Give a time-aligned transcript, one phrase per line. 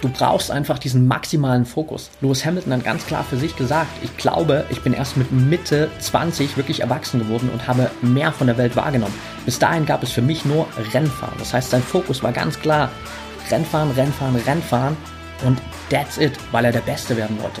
[0.00, 2.10] Du brauchst einfach diesen maximalen Fokus.
[2.22, 5.90] Lewis Hamilton hat ganz klar für sich gesagt, ich glaube, ich bin erst mit Mitte
[5.98, 9.14] 20 wirklich erwachsen geworden und habe mehr von der Welt wahrgenommen.
[9.44, 11.38] Bis dahin gab es für mich nur Rennfahren.
[11.38, 12.90] Das heißt, sein Fokus war ganz klar
[13.50, 14.96] Rennfahren, Rennfahren, Rennfahren
[15.44, 15.60] und
[15.90, 17.60] that's it, weil er der Beste werden wollte.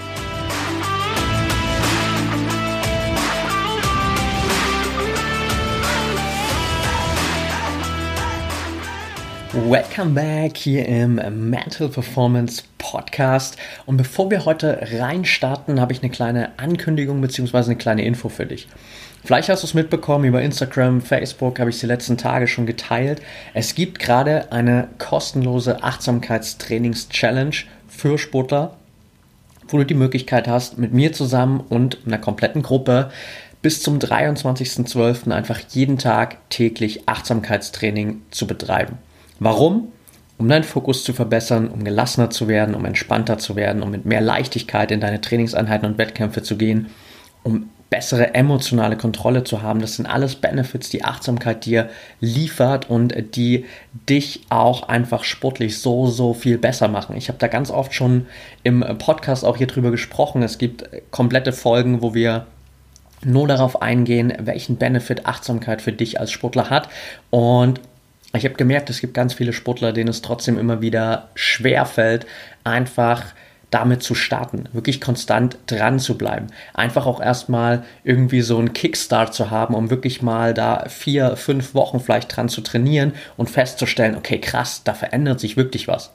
[9.53, 11.15] Welcome back hier im
[11.49, 13.57] Mental Performance Podcast.
[13.85, 17.57] Und bevor wir heute reinstarten, habe ich eine kleine Ankündigung bzw.
[17.57, 18.69] eine kleine Info für dich.
[19.25, 22.65] Vielleicht hast du es mitbekommen über Instagram, Facebook, habe ich es die letzten Tage schon
[22.65, 23.21] geteilt.
[23.53, 27.55] Es gibt gerade eine kostenlose Achtsamkeitstrainings-Challenge
[27.89, 28.77] für Sportler,
[29.67, 33.11] wo du die Möglichkeit hast, mit mir zusammen und einer kompletten Gruppe
[33.61, 35.29] bis zum 23.12.
[35.29, 38.97] einfach jeden Tag täglich Achtsamkeitstraining zu betreiben.
[39.41, 39.91] Warum?
[40.37, 44.05] Um deinen Fokus zu verbessern, um gelassener zu werden, um entspannter zu werden, um mit
[44.05, 46.91] mehr Leichtigkeit in deine Trainingseinheiten und Wettkämpfe zu gehen,
[47.41, 49.81] um bessere emotionale Kontrolle zu haben.
[49.81, 51.89] Das sind alles Benefits, die Achtsamkeit dir
[52.19, 53.65] liefert und die
[54.07, 57.17] dich auch einfach sportlich so, so viel besser machen.
[57.17, 58.27] Ich habe da ganz oft schon
[58.61, 60.43] im Podcast auch hier drüber gesprochen.
[60.43, 62.45] Es gibt komplette Folgen, wo wir
[63.23, 66.89] nur darauf eingehen, welchen Benefit Achtsamkeit für dich als Sportler hat.
[67.31, 67.81] Und
[68.33, 72.25] ich habe gemerkt, es gibt ganz viele Sportler, denen es trotzdem immer wieder schwer fällt,
[72.63, 73.23] einfach
[73.71, 76.47] damit zu starten, wirklich konstant dran zu bleiben.
[76.73, 81.73] Einfach auch erstmal irgendwie so einen Kickstart zu haben, um wirklich mal da vier, fünf
[81.73, 86.11] Wochen vielleicht dran zu trainieren und festzustellen, okay, krass, da verändert sich wirklich was.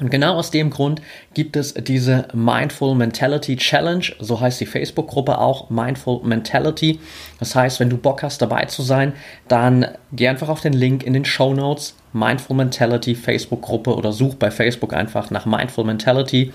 [0.00, 1.00] Und genau aus dem Grund
[1.34, 6.98] gibt es diese Mindful Mentality Challenge, so heißt die Facebook-Gruppe auch, Mindful Mentality.
[7.38, 9.12] Das heißt, wenn du Bock hast dabei zu sein,
[9.46, 14.34] dann geh einfach auf den Link in den Show Notes, Mindful Mentality Facebook-Gruppe oder such
[14.34, 16.52] bei Facebook einfach nach Mindful Mentality.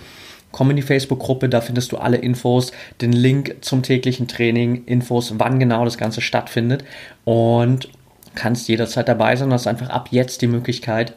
[0.51, 5.35] Komm in die Facebook-Gruppe, da findest du alle Infos, den Link zum täglichen Training, Infos,
[5.37, 6.83] wann genau das Ganze stattfindet
[7.23, 7.87] und
[8.35, 9.49] kannst jederzeit dabei sein.
[9.49, 11.13] Du hast einfach ab jetzt die Möglichkeit,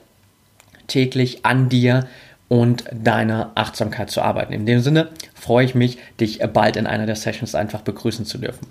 [0.86, 2.06] täglich an dir
[2.48, 4.52] und deiner Achtsamkeit zu arbeiten.
[4.52, 8.38] In dem Sinne freue ich mich, dich bald in einer der Sessions einfach begrüßen zu
[8.38, 8.66] dürfen.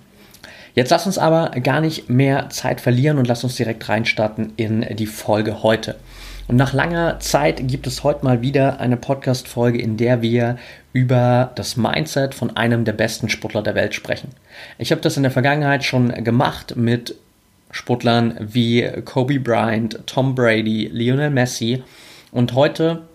[0.74, 4.86] Jetzt lass uns aber gar nicht mehr Zeit verlieren und lass uns direkt reinstarten in
[4.96, 5.96] die Folge heute.
[6.48, 10.56] Und nach langer Zeit gibt es heute mal wieder eine Podcast-Folge, in der wir
[10.92, 14.30] über das Mindset von einem der besten Sportler der Welt sprechen.
[14.78, 17.16] Ich habe das in der Vergangenheit schon gemacht mit
[17.72, 21.82] Sportlern wie Kobe Bryant, Tom Brady, Lionel Messi
[22.30, 23.08] und heute,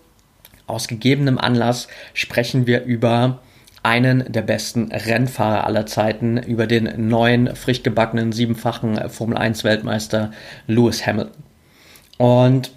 [0.66, 3.40] aus gegebenem Anlass, sprechen wir über
[3.82, 10.32] einen der besten Rennfahrer aller Zeiten, über den neuen, frisch gebackenen, siebenfachen Formel 1 Weltmeister
[10.66, 11.42] Lewis Hamilton.
[12.18, 12.72] Und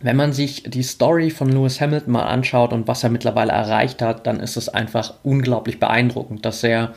[0.00, 4.02] wenn man sich die Story von Lewis Hamilton mal anschaut und was er mittlerweile erreicht
[4.02, 6.94] hat, dann ist es einfach unglaublich beeindruckend, dass er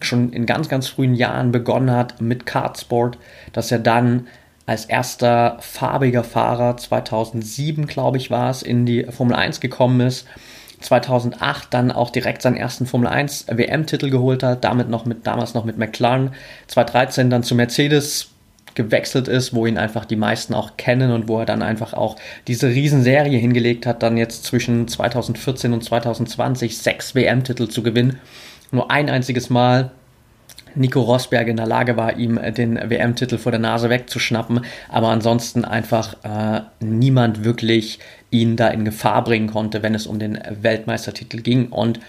[0.00, 3.18] schon in ganz, ganz frühen Jahren begonnen hat mit Kartsport,
[3.52, 4.26] dass er dann
[4.66, 10.26] als erster farbiger Fahrer 2007, glaube ich, war es, in die Formel 1 gekommen ist.
[10.80, 15.54] 2008 dann auch direkt seinen ersten Formel 1 WM-Titel geholt hat, damit noch mit, damals
[15.54, 16.34] noch mit McLaren.
[16.68, 18.28] 2013 dann zu Mercedes
[18.74, 22.16] gewechselt ist, wo ihn einfach die meisten auch kennen und wo er dann einfach auch
[22.46, 28.20] diese Riesenserie hingelegt hat, dann jetzt zwischen 2014 und 2020 sechs WM-Titel zu gewinnen.
[28.70, 29.90] Nur ein einziges Mal
[30.74, 35.08] Nico Rosberg in der Lage war, ihm äh, den WM-Titel vor der Nase wegzuschnappen, aber
[35.08, 37.98] ansonsten einfach äh, niemand wirklich
[38.30, 41.68] ihn da in Gefahr bringen konnte, wenn es um den Weltmeistertitel ging.
[41.68, 42.00] Und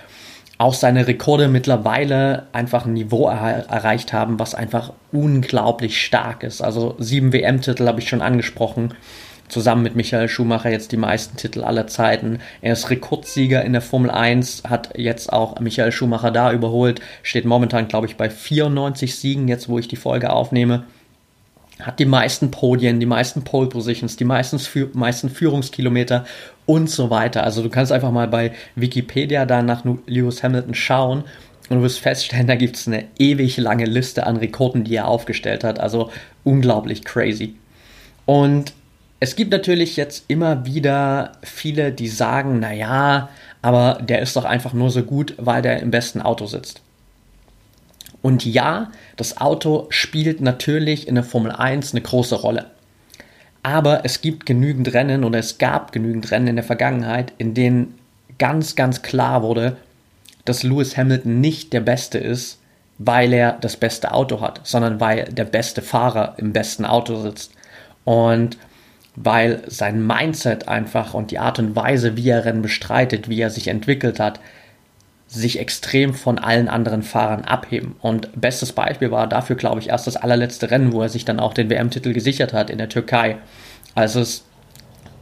[0.58, 6.62] auch seine Rekorde mittlerweile einfach ein Niveau er erreicht haben, was einfach unglaublich stark ist.
[6.62, 8.94] Also sieben WM-Titel habe ich schon angesprochen
[9.50, 12.40] zusammen mit Michael Schumacher jetzt die meisten Titel aller Zeiten.
[12.62, 17.46] Er ist Rekordsieger in der Formel 1, hat jetzt auch Michael Schumacher da überholt, steht
[17.46, 20.84] momentan, glaube ich, bei 94 Siegen, jetzt wo ich die Folge aufnehme.
[21.82, 24.60] Hat die meisten Podien, die meisten Pole Positions, die meisten,
[24.94, 26.26] meisten Führungskilometer
[26.66, 27.44] und so weiter.
[27.44, 31.24] Also du kannst einfach mal bei Wikipedia da nach Lewis Hamilton schauen
[31.70, 35.08] und du wirst feststellen, da gibt es eine ewig lange Liste an Rekorden, die er
[35.08, 35.80] aufgestellt hat.
[35.80, 36.12] Also
[36.44, 37.56] unglaublich crazy.
[38.26, 38.74] Und
[39.20, 43.30] Es gibt natürlich jetzt immer wieder viele, die sagen, naja,
[43.62, 46.82] aber der ist doch einfach nur so gut, weil der im besten Auto sitzt.
[48.22, 52.68] Und ja, das Auto spielt natürlich in der Formel 1 eine große Rolle.
[53.62, 57.96] Aber es gibt genügend Rennen oder es gab genügend Rennen in der Vergangenheit, in denen
[58.38, 59.76] ganz, ganz klar wurde,
[60.46, 62.60] dass Lewis Hamilton nicht der Beste ist,
[62.98, 67.52] weil er das beste Auto hat, sondern weil der beste Fahrer im besten Auto sitzt.
[68.06, 68.58] Und
[69.22, 73.50] weil sein Mindset einfach und die Art und Weise, wie er Rennen bestreitet, wie er
[73.50, 74.40] sich entwickelt hat,
[75.28, 77.96] sich extrem von allen anderen Fahrern abheben.
[78.00, 81.42] Und bestes Beispiel war dafür, glaube ich, erst das allerletzte Rennen, wo er sich dann
[81.42, 83.36] auch den WM-Titel gesichert hat in der Türkei.
[83.94, 84.46] Also es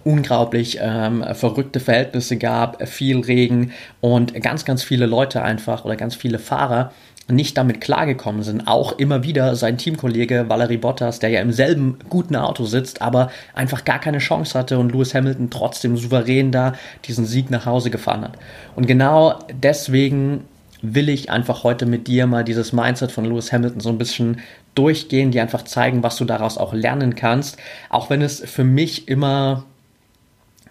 [0.04, 6.16] unglaublich ähm, verrückte Verhältnisse gab, viel Regen und ganz, ganz viele Leute einfach oder ganz
[6.16, 6.94] viele Fahrer
[7.30, 8.68] nicht damit klargekommen sind.
[8.68, 13.30] Auch immer wieder sein Teamkollege Valerie Bottas, der ja im selben guten Auto sitzt, aber
[13.54, 16.74] einfach gar keine Chance hatte und Lewis Hamilton trotzdem souverän da
[17.06, 18.38] diesen Sieg nach Hause gefahren hat.
[18.76, 20.46] Und genau deswegen
[20.82, 24.40] will ich einfach heute mit dir mal dieses Mindset von Lewis Hamilton so ein bisschen
[24.76, 27.58] durchgehen, dir einfach zeigen, was du daraus auch lernen kannst.
[27.90, 29.66] Auch wenn es für mich immer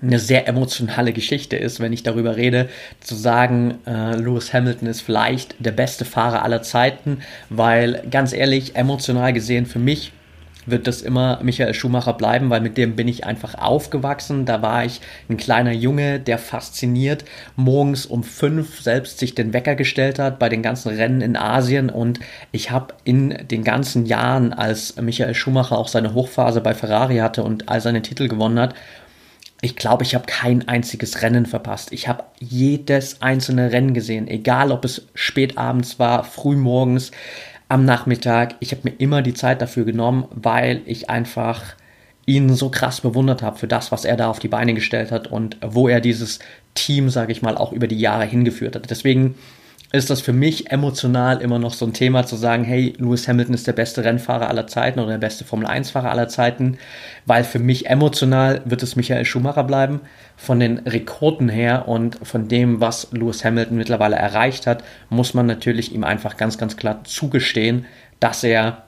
[0.03, 2.69] eine sehr emotionale Geschichte ist, wenn ich darüber rede,
[3.01, 7.19] zu sagen, äh, Lewis Hamilton ist vielleicht der beste Fahrer aller Zeiten,
[7.51, 10.13] weil ganz ehrlich, emotional gesehen für mich
[10.67, 14.45] wird das immer Michael Schumacher bleiben, weil mit dem bin ich einfach aufgewachsen.
[14.45, 19.77] Da war ich ein kleiner Junge, der fasziniert morgens um fünf selbst sich den Wecker
[19.77, 22.21] gestellt hat bei den ganzen Rennen in Asien und
[22.53, 27.43] ich habe in den ganzen Jahren, als Michael Schumacher auch seine Hochphase bei Ferrari hatte
[27.43, 28.75] und all seine Titel gewonnen hat,
[29.67, 31.93] ich glaube, ich habe kein einziges Rennen verpasst.
[31.93, 37.11] Ich habe jedes einzelne Rennen gesehen, egal ob es spät abends war, früh morgens,
[37.69, 38.55] am Nachmittag.
[38.61, 41.75] Ich habe mir immer die Zeit dafür genommen, weil ich einfach
[42.27, 45.27] ihn so krass bewundert habe für das, was er da auf die Beine gestellt hat
[45.27, 46.39] und wo er dieses
[46.75, 48.89] Team, sage ich mal, auch über die Jahre hingeführt hat.
[48.89, 49.35] Deswegen
[49.93, 53.55] ist das für mich emotional immer noch so ein Thema zu sagen, hey, Lewis Hamilton
[53.55, 56.79] ist der beste Rennfahrer aller Zeiten oder der beste Formel 1-Fahrer aller Zeiten,
[57.25, 60.01] weil für mich emotional wird es Michael Schumacher bleiben,
[60.37, 65.47] von den Rekorden her und von dem, was Lewis Hamilton mittlerweile erreicht hat, muss man
[65.47, 67.87] natürlich ihm einfach ganz, ganz klar zugestehen,
[68.19, 68.86] dass er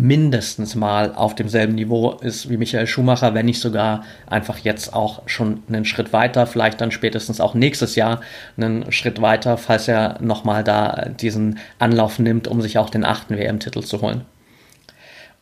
[0.00, 5.22] mindestens mal auf demselben Niveau ist wie Michael Schumacher, wenn nicht sogar einfach jetzt auch
[5.26, 8.20] schon einen Schritt weiter, vielleicht dann spätestens auch nächstes Jahr
[8.56, 13.36] einen Schritt weiter, falls er nochmal da diesen Anlauf nimmt, um sich auch den achten
[13.36, 14.24] WM-Titel zu holen.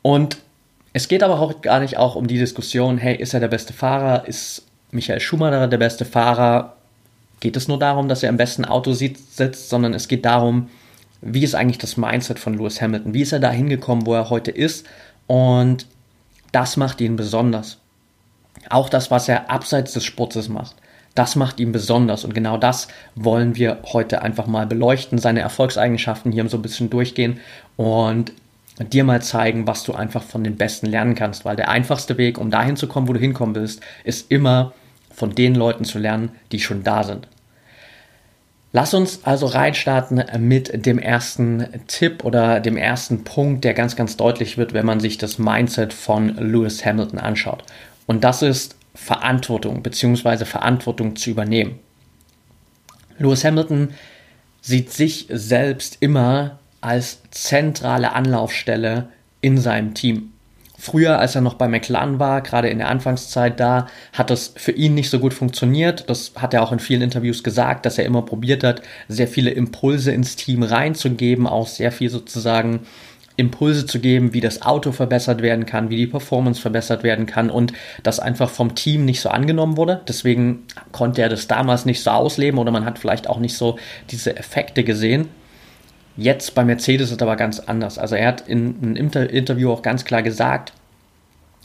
[0.01, 0.39] Und
[0.95, 3.75] es geht aber auch gar nicht auch um die Diskussion, hey, ist er der beste
[3.75, 6.77] Fahrer, ist Michael Schumacher der beste Fahrer,
[7.41, 10.71] geht es nur darum, dass er im besten Auto sitzt, sondern es geht darum,
[11.21, 13.15] wie ist eigentlich das Mindset von Lewis Hamilton?
[13.15, 14.87] Wie ist er da hingekommen, wo er heute ist?
[15.27, 15.87] Und
[16.53, 17.79] das macht ihn besonders.
[18.71, 20.77] Auch das, was er abseits des Sportes macht,
[21.15, 22.25] das macht ihn besonders.
[22.25, 26.91] Und genau das wollen wir heute einfach mal beleuchten, seine Erfolgseigenschaften hier so ein bisschen
[26.91, 27.41] durchgehen
[27.77, 28.33] und
[28.93, 31.45] dir mal zeigen, was du einfach von den Besten lernen kannst.
[31.45, 34.73] Weil der einfachste Weg, um dahin zu kommen, wo du hinkommen willst, ist immer
[35.11, 37.27] von den Leuten zu lernen, die schon da sind.
[38.77, 44.19] Lass uns also reinstarten mit dem ersten Tipp oder dem ersten Punkt, der ganz, ganz
[44.19, 47.65] deutlich wird, wenn man sich das Mindset von Lewis Hamilton anschaut.
[48.05, 50.45] Und das ist Verantwortung bzw.
[50.45, 51.79] Verantwortung zu übernehmen.
[53.17, 53.95] Lewis Hamilton
[54.61, 59.09] sieht sich selbst immer als zentrale Anlaufstelle
[59.41, 60.35] in seinem Team.
[60.79, 64.73] Früher, als er noch bei McLaren war, gerade in der Anfangszeit da, hat das für
[64.73, 66.09] ihn nicht so gut funktioniert.
[66.09, 69.51] Das hat er auch in vielen Interviews gesagt, dass er immer probiert hat, sehr viele
[69.51, 72.81] Impulse ins Team reinzugeben, auch sehr viel sozusagen
[73.37, 77.51] Impulse zu geben, wie das Auto verbessert werden kann, wie die Performance verbessert werden kann
[77.51, 80.01] und das einfach vom Team nicht so angenommen wurde.
[80.09, 83.79] Deswegen konnte er das damals nicht so ausleben oder man hat vielleicht auch nicht so
[84.11, 85.29] diese Effekte gesehen.
[86.17, 87.99] Jetzt bei Mercedes ist es aber ganz anders.
[87.99, 90.73] Also er hat in einem Inter Interview auch ganz klar gesagt,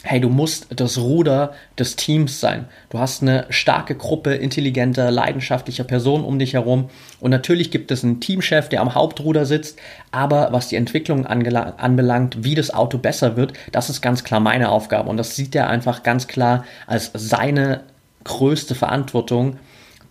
[0.03, 2.65] hey, du musst das Ruder des Teams sein.
[2.89, 6.89] Du hast eine starke Gruppe intelligenter, leidenschaftlicher Personen um dich herum.
[7.19, 9.79] Und natürlich gibt es einen Teamchef, der am Hauptruder sitzt.
[10.11, 14.69] Aber was die Entwicklung anbelangt, wie das Auto besser wird, das ist ganz klar meine
[14.69, 15.09] Aufgabe.
[15.09, 17.81] Und das sieht er einfach ganz klar als seine
[18.23, 19.57] größte Verantwortung,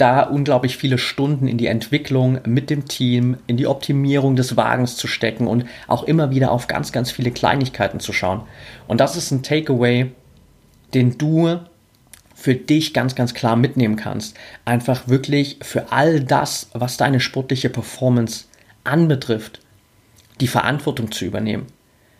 [0.01, 4.97] da unglaublich viele Stunden in die Entwicklung mit dem Team, in die Optimierung des Wagens
[4.97, 8.43] zu stecken und auch immer wieder auf ganz, ganz viele Kleinigkeiten zu schauen.
[8.89, 10.13] Und das ist ein Takeaway,
[10.95, 11.59] den du
[12.35, 14.37] für dich ganz, ganz klar mitnehmen kannst.
[14.65, 18.47] Einfach wirklich für all das, was deine sportliche Performance
[18.85, 19.61] anbetrifft,
[20.41, 21.67] die Verantwortung zu übernehmen.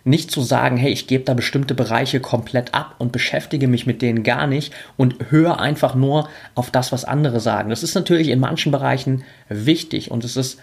[0.05, 4.03] Nicht zu sagen, hey, ich gebe da bestimmte Bereiche komplett ab und beschäftige mich mit
[4.03, 7.71] denen gar nicht und höre einfach nur auf das, was andere sagen.
[7.71, 10.61] Das ist natürlich in manchen Bereichen wichtig und es ist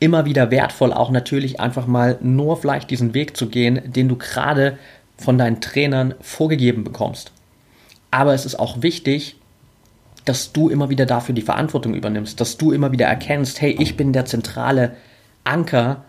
[0.00, 4.16] immer wieder wertvoll, auch natürlich einfach mal nur vielleicht diesen Weg zu gehen, den du
[4.16, 4.78] gerade
[5.16, 7.30] von deinen Trainern vorgegeben bekommst.
[8.10, 9.36] Aber es ist auch wichtig,
[10.24, 13.96] dass du immer wieder dafür die Verantwortung übernimmst, dass du immer wieder erkennst, hey, ich
[13.96, 14.96] bin der zentrale
[15.44, 16.04] Anker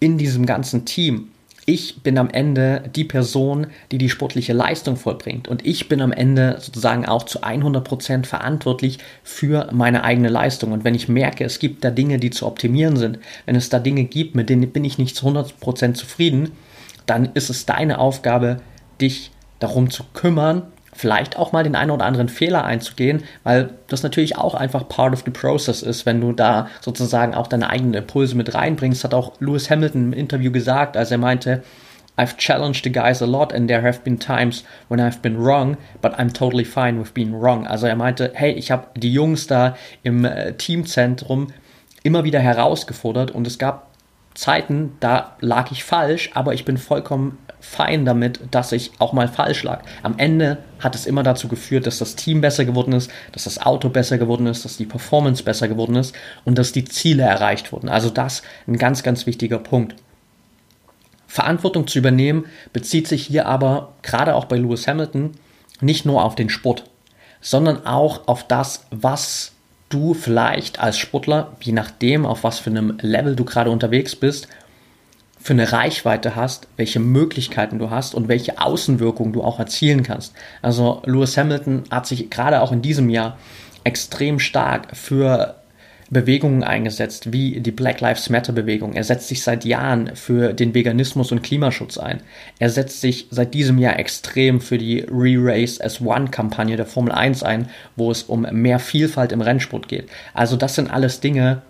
[0.00, 1.28] in diesem ganzen Team
[1.68, 5.48] ich bin am Ende die Person, die die sportliche Leistung vollbringt.
[5.48, 10.70] Und ich bin am Ende sozusagen auch zu 100 Prozent verantwortlich für meine eigene Leistung.
[10.70, 13.80] Und wenn ich merke, es gibt da Dinge, die zu optimieren sind, wenn es da
[13.80, 16.52] Dinge gibt, mit denen bin ich nicht zu 100 Prozent zufrieden,
[17.04, 18.58] dann ist es deine Aufgabe,
[19.00, 20.62] dich darum zu kümmern
[20.96, 25.12] vielleicht auch mal den einen oder anderen Fehler einzugehen, weil das natürlich auch einfach part
[25.12, 29.14] of the process ist, wenn du da sozusagen auch deine eigenen Impulse mit reinbringst, hat
[29.14, 31.62] auch Lewis Hamilton im Interview gesagt, als er meinte,
[32.18, 35.76] I've challenged the guys a lot and there have been times when I've been wrong,
[36.00, 37.66] but I'm totally fine with being wrong.
[37.66, 41.48] Also er meinte, hey, ich habe die Jungs da im äh, Teamzentrum
[42.02, 43.90] immer wieder herausgefordert und es gab
[44.34, 49.28] Zeiten, da lag ich falsch, aber ich bin vollkommen fein damit, dass ich auch mal
[49.28, 49.82] falsch lag.
[50.02, 53.60] Am Ende hat es immer dazu geführt, dass das Team besser geworden ist, dass das
[53.60, 57.72] Auto besser geworden ist, dass die Performance besser geworden ist und dass die Ziele erreicht
[57.72, 57.88] wurden.
[57.88, 59.96] Also das ein ganz, ganz wichtiger Punkt.
[61.26, 65.32] Verantwortung zu übernehmen bezieht sich hier aber gerade auch bei Lewis Hamilton
[65.80, 66.84] nicht nur auf den Sport,
[67.40, 69.52] sondern auch auf das, was
[69.88, 74.48] du vielleicht als Sportler, je nachdem, auf was für einem Level du gerade unterwegs bist,
[75.46, 80.34] für eine Reichweite hast, welche Möglichkeiten du hast und welche Außenwirkungen du auch erzielen kannst.
[80.60, 83.38] Also Lewis Hamilton hat sich gerade auch in diesem Jahr
[83.84, 85.54] extrem stark für
[86.10, 88.94] Bewegungen eingesetzt, wie die Black Lives Matter Bewegung.
[88.94, 92.22] Er setzt sich seit Jahren für den Veganismus und Klimaschutz ein.
[92.58, 97.12] Er setzt sich seit diesem Jahr extrem für die Re-Race as One Kampagne der Formel
[97.12, 100.08] 1 ein, wo es um mehr Vielfalt im Rennsport geht.
[100.34, 101.62] Also das sind alles Dinge,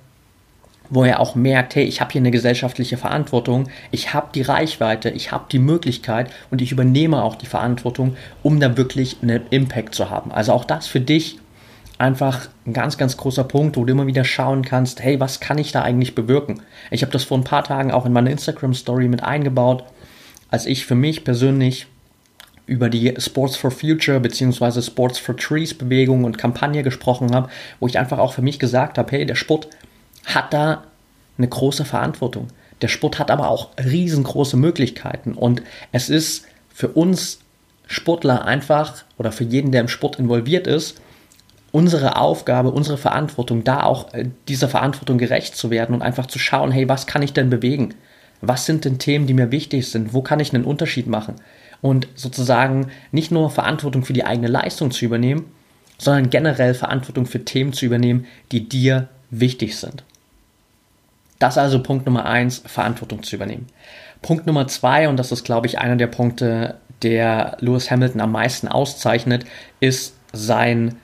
[0.90, 5.11] wo er auch merkt, hey, ich habe hier eine gesellschaftliche Verantwortung, ich habe die Reichweite,
[5.11, 9.95] ich habe die Möglichkeit und ich übernehme auch die Verantwortung, um da wirklich einen Impact
[9.95, 10.33] zu haben.
[10.33, 11.38] Also auch das für dich
[11.99, 15.59] einfach ein ganz, ganz großer Punkt, wo du immer wieder schauen kannst, hey, was kann
[15.59, 16.62] ich da eigentlich bewirken?
[16.90, 19.85] Ich habe das vor ein paar Tagen auch in meine Instagram-Story mit eingebaut,
[20.50, 21.87] als ich für mich persönlich
[22.66, 24.83] über die Sports for Future bzw.
[24.83, 27.49] Sports for Trees Bewegung und Kampagne gesprochen habe,
[27.81, 29.69] wo ich einfach auch für mich gesagt habe, hey, der Sport
[30.26, 30.85] hat da
[31.38, 32.49] eine große Verantwortung.
[32.83, 37.38] Der Sport hat aber auch riesengroße Möglichkeiten und es ist für uns
[37.87, 41.00] Sportler einfach oder für jeden, der im Sport involviert ist,
[41.73, 46.38] unsere Aufgabe, unsere Verantwortung, da auch äh, dieser Verantwortung gerecht zu werden und einfach zu
[46.38, 47.95] schauen, hey, was kann ich denn bewegen?
[48.40, 50.12] Was sind denn Themen, die mir wichtig sind?
[50.12, 51.37] Wo kann ich einen Unterschied machen?
[51.80, 55.47] Und sozusagen nicht nur Verantwortung für die eigene Leistung zu übernehmen,
[55.99, 60.04] sondern generell Verantwortung für Themen zu übernehmen, die dir wichtig sind.
[61.38, 63.66] Das also Punkt Nummer eins, Verantwortung zu übernehmen.
[64.23, 68.33] Punkt Nummer zwei, und das ist, glaube ich, einer der Punkte, der Lewis Hamilton am
[68.33, 69.45] meisten auszeichnet,
[69.81, 70.97] ist sein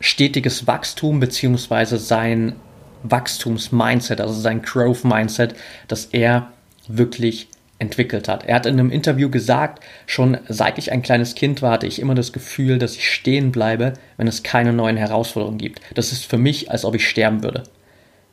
[0.00, 2.56] stetiges Wachstum beziehungsweise sein
[3.04, 5.54] Wachstums-Mindset, also sein Growth-Mindset,
[5.88, 6.48] das er
[6.88, 8.44] wirklich entwickelt hat.
[8.44, 11.98] Er hat in einem Interview gesagt, schon seit ich ein kleines Kind war, hatte ich
[11.98, 15.80] immer das Gefühl, dass ich stehen bleibe, wenn es keine neuen Herausforderungen gibt.
[15.94, 17.64] Das ist für mich, als ob ich sterben würde.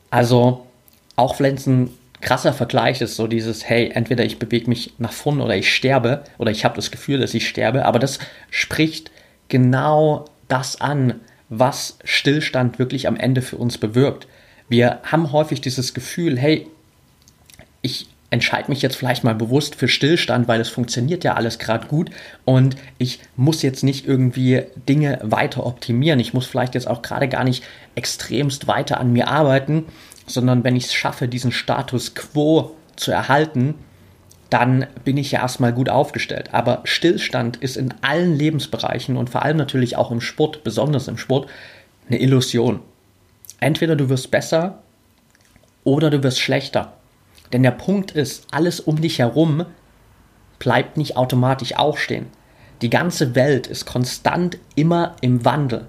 [0.10, 0.68] Also
[1.22, 5.14] auch wenn es ein krasser Vergleich ist, so dieses, hey, entweder ich bewege mich nach
[5.14, 8.18] vorne oder ich sterbe, oder ich habe das Gefühl, dass ich sterbe, aber das
[8.50, 9.12] spricht
[9.48, 14.28] genau das an, was Stillstand wirklich am Ende für uns bewirkt.
[14.68, 16.68] Wir haben häufig dieses Gefühl, hey,
[17.84, 21.88] ich entscheide mich jetzt vielleicht mal bewusst für Stillstand, weil es funktioniert ja alles gerade
[21.88, 22.10] gut
[22.46, 26.20] und ich muss jetzt nicht irgendwie Dinge weiter optimieren.
[26.20, 27.64] Ich muss vielleicht jetzt auch gerade gar nicht
[27.94, 29.86] extremst weiter an mir arbeiten,
[30.26, 33.76] sondern wenn ich es schaffe, diesen Status quo zu erhalten,
[34.50, 36.54] dann bin ich ja erstmal gut aufgestellt.
[36.54, 41.18] Aber Stillstand ist in allen Lebensbereichen und vor allem natürlich auch im Sport, besonders im
[41.18, 41.50] Sport,
[42.08, 42.82] eine Illusion.
[43.60, 44.80] Entweder du wirst besser
[45.84, 46.94] oder du wirst schlechter.
[47.54, 49.66] Denn der Punkt ist, alles um dich herum
[50.60, 52.28] bleibt nicht automatisch auch stehen.
[52.82, 55.88] Die ganze Welt ist konstant immer im Wandel.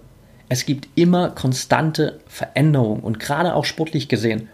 [0.52, 4.50] Es gibt immer konstante Veränderungen und gerade auch sportlich gesehen.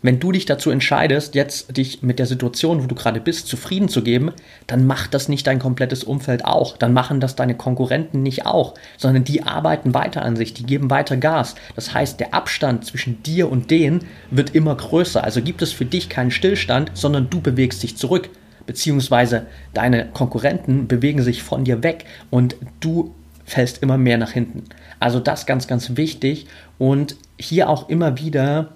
[0.00, 3.90] Wenn du dich dazu entscheidest, jetzt dich mit der Situation, wo du gerade bist, zufrieden
[3.90, 4.32] zu geben,
[4.66, 6.78] dann macht das nicht dein komplettes Umfeld auch.
[6.78, 10.88] Dann machen das deine Konkurrenten nicht auch, sondern die arbeiten weiter an sich, die geben
[10.88, 11.56] weiter Gas.
[11.76, 15.22] Das heißt, der Abstand zwischen dir und denen wird immer größer.
[15.22, 18.30] Also gibt es für dich keinen Stillstand, sondern du bewegst dich zurück.
[18.66, 24.64] beziehungsweise deine Konkurrenten bewegen sich von dir weg und du fällst immer mehr nach hinten.
[25.04, 26.46] Also das ganz, ganz wichtig
[26.78, 28.70] und hier auch immer wieder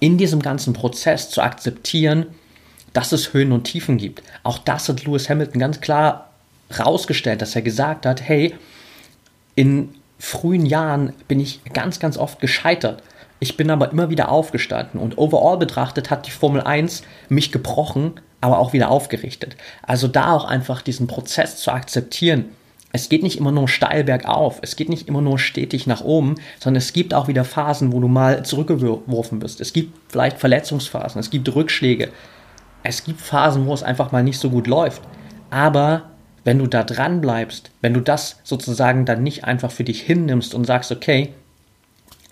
[0.00, 2.28] in diesem ganzen Prozess zu akzeptieren,
[2.94, 4.22] dass es Höhen und Tiefen gibt.
[4.44, 6.30] Auch das hat Lewis Hamilton ganz klar
[6.78, 8.54] rausgestellt, dass er gesagt hat, hey,
[9.56, 13.02] in frühen Jahren bin ich ganz, ganz oft gescheitert.
[13.40, 18.14] Ich bin aber immer wieder aufgestanden und overall betrachtet hat die Formel 1 mich gebrochen,
[18.40, 19.54] aber auch wieder aufgerichtet.
[19.82, 22.46] Also da auch einfach diesen Prozess zu akzeptieren.
[22.94, 26.36] Es geht nicht immer nur steil bergauf, es geht nicht immer nur stetig nach oben,
[26.60, 29.60] sondern es gibt auch wieder Phasen, wo du mal zurückgeworfen bist.
[29.60, 32.10] Es gibt vielleicht Verletzungsphasen, es gibt Rückschläge,
[32.84, 35.02] es gibt Phasen, wo es einfach mal nicht so gut läuft.
[35.50, 36.10] Aber
[36.44, 40.54] wenn du da dran bleibst, wenn du das sozusagen dann nicht einfach für dich hinnimmst
[40.54, 41.32] und sagst, okay,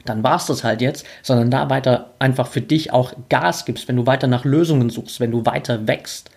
[0.04, 3.88] dann war es das halt jetzt, sondern da weiter einfach für dich auch Gas gibst,
[3.88, 6.30] wenn du weiter nach Lösungen suchst, wenn du weiter wächst,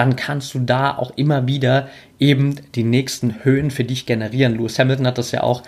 [0.00, 1.86] dann kannst du da auch immer wieder
[2.18, 4.54] eben die nächsten Höhen für dich generieren.
[4.54, 5.62] Lewis Hamilton hat das ja auch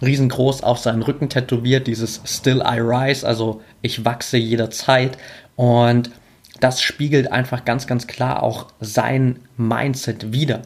[0.00, 5.18] riesengroß auf seinen Rücken tätowiert, dieses Still I Rise, also ich wachse jederzeit.
[5.56, 6.12] Und
[6.60, 10.62] das spiegelt einfach ganz, ganz klar auch sein Mindset wider.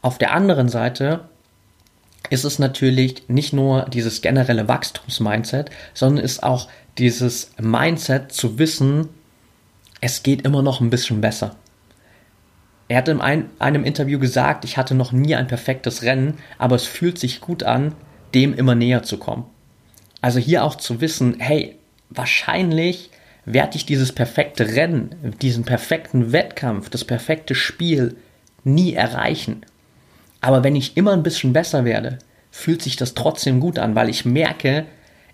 [0.00, 1.24] Auf der anderen Seite
[2.30, 9.08] ist es natürlich nicht nur dieses generelle Wachstumsmindset, sondern ist auch dieses Mindset zu wissen,
[10.00, 11.56] es geht immer noch ein bisschen besser.
[12.92, 16.84] Er hat in einem Interview gesagt, ich hatte noch nie ein perfektes Rennen, aber es
[16.84, 17.94] fühlt sich gut an,
[18.34, 19.46] dem immer näher zu kommen.
[20.20, 21.76] Also hier auch zu wissen, hey,
[22.10, 23.08] wahrscheinlich
[23.46, 28.14] werde ich dieses perfekte Rennen, diesen perfekten Wettkampf, das perfekte Spiel
[28.62, 29.64] nie erreichen.
[30.42, 32.18] Aber wenn ich immer ein bisschen besser werde,
[32.50, 34.84] fühlt sich das trotzdem gut an, weil ich merke,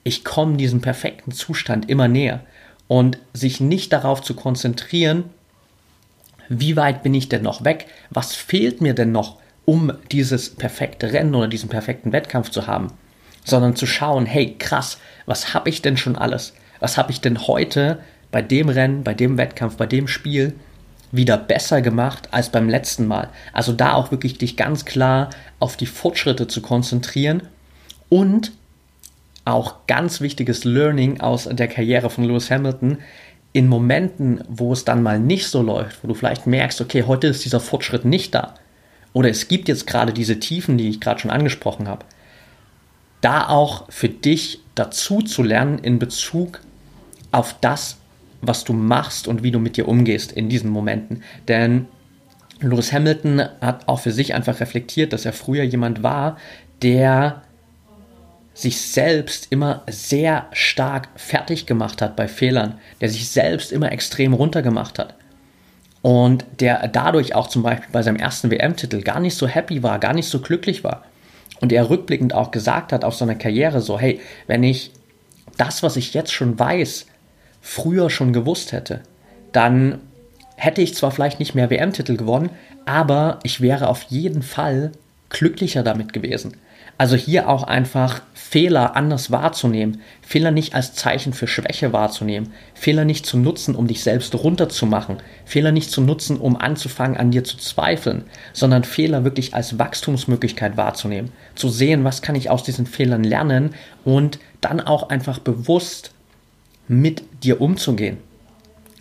[0.05, 2.39] ich komme diesem perfekten Zustand immer näher.
[2.87, 5.25] Und sich nicht darauf zu konzentrieren,
[6.49, 11.13] wie weit bin ich denn noch weg, was fehlt mir denn noch, um dieses perfekte
[11.13, 12.89] Rennen oder diesen perfekten Wettkampf zu haben,
[13.45, 16.55] sondern zu schauen, hey krass, was habe ich denn schon alles?
[16.81, 17.99] was habe ich denn heute
[18.31, 20.55] bei dem Rennen, bei dem Wettkampf, bei dem Spiel
[21.11, 23.31] wieder besser gemacht als beim letzten Mal.
[23.53, 27.43] Also da auch wirklich dich ganz klar auf die Fortschritte zu konzentrieren
[28.11, 28.53] und
[29.47, 32.99] auch ganz wichtiges Learning aus der Karriere von Lewis Hamilton.
[33.53, 37.29] In Momenten, wo es dann mal nicht so läuft, wo du vielleicht merkst, okay, heute
[37.29, 38.55] ist dieser Fortschritt nicht da,
[39.13, 42.05] oder es gibt jetzt gerade diese Tiefen, die ich gerade schon angesprochen habe,
[43.21, 46.61] da auch für dich dazu zu lernen in Bezug
[47.33, 47.97] auf das,
[48.41, 51.23] was du machst und wie du mit dir umgehst in diesen Momenten.
[51.49, 51.87] Denn
[52.61, 56.37] Lewis Hamilton hat auch für sich einfach reflektiert, dass er früher jemand war,
[56.83, 57.43] der
[58.59, 64.33] sich selbst immer sehr stark fertig gemacht hat bei Fehlern, der sich selbst immer extrem
[64.33, 65.15] runtergemacht hat.
[66.03, 70.01] Und der dadurch auch zum Beispiel bei seinem ersten WM-Titel gar nicht so happy war,
[70.01, 71.05] gar nicht so glücklich war.
[71.61, 74.91] Und er rückblickend auch gesagt hat auf seiner Karriere so, hey, wenn ich
[75.57, 77.07] das, was ich jetzt schon weiß,
[77.61, 79.03] früher schon gewusst hätte,
[79.53, 80.01] dann
[80.57, 82.51] hätte ich zwar vielleicht nicht mehr WM-Titel gewonnen,
[82.87, 84.91] aber ich wäre auf jeden Fall
[85.29, 86.57] glücklicher damit gewesen.
[86.99, 93.05] Also hier auch einfach Fehler anders wahrzunehmen, Fehler nicht als Zeichen für Schwäche wahrzunehmen, Fehler
[93.05, 97.45] nicht zu nutzen, um dich selbst runterzumachen, Fehler nicht zu nutzen, um anzufangen an dir
[97.45, 102.87] zu zweifeln, sondern Fehler wirklich als Wachstumsmöglichkeit wahrzunehmen, zu sehen, was kann ich aus diesen
[102.87, 106.11] Fehlern lernen und dann auch einfach bewusst
[106.89, 108.19] mit dir umzugehen.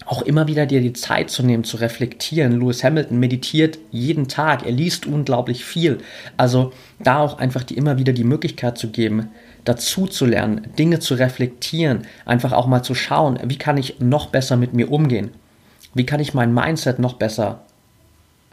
[0.08, 2.62] Auch immer wieder dir die Zeit zu nehmen, zu reflektieren.
[2.62, 5.98] Lewis Hamilton meditiert jeden Tag, er liest unglaublich viel.
[6.38, 9.30] Also da auch einfach die immer wieder die Möglichkeit zu geben,
[9.66, 14.28] dazu zu lernen, Dinge zu reflektieren, einfach auch mal zu schauen, wie kann ich noch
[14.28, 15.32] besser mit mir umgehen?
[15.94, 17.64] Wie kann ich mein Mindset noch besser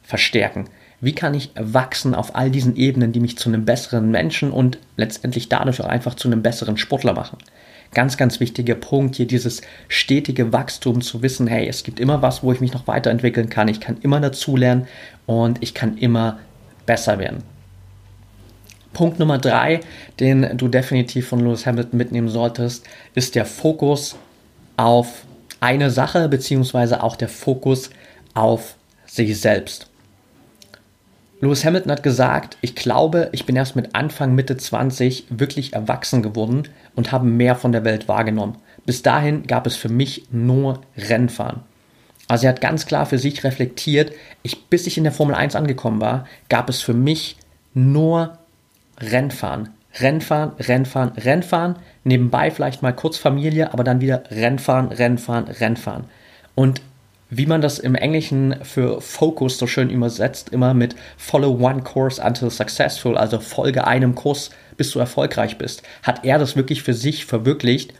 [0.02, 0.64] verstärken?
[1.00, 4.78] Wie kann ich wachsen auf all diesen Ebenen, die mich zu einem besseren Menschen und
[4.96, 7.38] letztendlich dadurch auch einfach zu einem besseren Sportler machen?
[7.94, 12.42] Ganz, ganz wichtiger Punkt hier, dieses stetige Wachstum zu wissen, hey, es gibt immer was,
[12.42, 14.86] wo ich mich noch weiterentwickeln kann, ich kann immer dazulernen
[15.26, 16.38] und ich kann immer
[16.86, 17.44] besser werden.
[18.92, 19.80] Punkt Nummer drei,
[20.20, 24.16] den du definitiv von Lewis Hamilton mitnehmen solltest, ist der Fokus
[24.76, 25.24] auf
[25.60, 27.90] eine Sache, beziehungsweise auch der Fokus
[28.34, 28.76] auf
[29.06, 29.88] sich selbst.
[31.40, 36.22] Lewis Hamilton hat gesagt, ich glaube, ich bin erst mit Anfang, Mitte 20 wirklich erwachsen
[36.22, 38.56] geworden und habe mehr von der Welt wahrgenommen.
[38.86, 41.60] Bis dahin gab es für mich nur Rennfahren.
[42.28, 45.56] Also er hat ganz klar für sich reflektiert, ich, bis ich in der Formel 1
[45.56, 47.36] angekommen war, gab es für mich
[47.74, 48.38] nur
[48.98, 49.70] Rennfahren.
[50.00, 56.04] Rennfahren, Rennfahren, Rennfahren, nebenbei vielleicht mal kurz Familie, aber dann wieder Rennfahren, Rennfahren, Rennfahren.
[56.54, 56.82] Und
[57.36, 62.22] wie man das im Englischen für Focus so schön übersetzt, immer mit Follow one course
[62.22, 66.94] until successful, also folge einem Kurs, bis du erfolgreich bist, hat er das wirklich für
[66.94, 67.92] sich verwirklicht,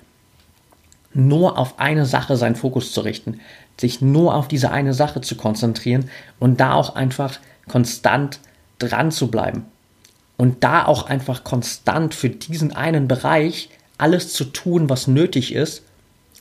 [1.12, 3.40] nur auf eine Sache seinen Fokus zu richten,
[3.80, 8.40] sich nur auf diese eine Sache zu konzentrieren und da auch einfach konstant
[8.78, 9.66] dran zu bleiben.
[10.36, 13.68] Und da auch einfach konstant für diesen einen Bereich
[13.98, 15.82] alles zu tun, was nötig ist,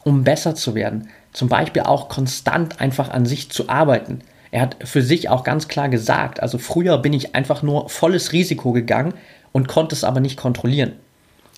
[0.03, 1.09] um besser zu werden.
[1.31, 4.19] Zum Beispiel auch konstant einfach an sich zu arbeiten.
[4.51, 8.33] Er hat für sich auch ganz klar gesagt, also früher bin ich einfach nur volles
[8.33, 9.15] Risiko gegangen
[9.51, 10.93] und konnte es aber nicht kontrollieren.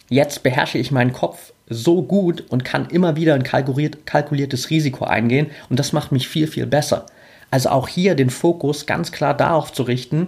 [0.07, 5.05] Jetzt beherrsche ich meinen Kopf so gut und kann immer wieder ein kalkuliert, kalkuliertes Risiko
[5.05, 7.07] eingehen und das macht mich viel, viel besser.
[7.51, 10.27] Also auch hier den Fokus ganz klar darauf zu richten,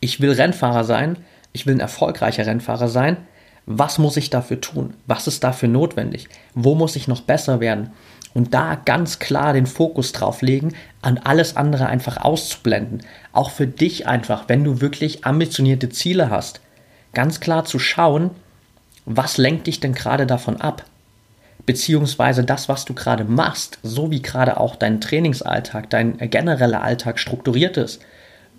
[0.00, 1.16] ich will Rennfahrer sein,
[1.52, 3.18] ich will ein erfolgreicher Rennfahrer sein,
[3.66, 4.94] was muss ich dafür tun?
[5.06, 6.28] Was ist dafür notwendig?
[6.54, 7.90] Wo muss ich noch besser werden?
[8.32, 13.02] Und da ganz klar den Fokus drauf legen, an alles andere einfach auszublenden.
[13.32, 16.60] Auch für dich einfach, wenn du wirklich ambitionierte Ziele hast,
[17.12, 18.30] ganz klar zu schauen,
[19.04, 20.84] was lenkt dich denn gerade davon ab?
[21.66, 27.18] Beziehungsweise das, was du gerade machst, so wie gerade auch dein Trainingsalltag, dein genereller Alltag
[27.18, 28.00] strukturiert ist,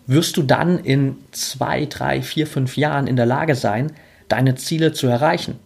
[0.07, 3.93] wirst du dann in zwei, drei, vier, fünf Jahren in der Lage sein,
[4.31, 5.59] deine Ziele zu erreichen.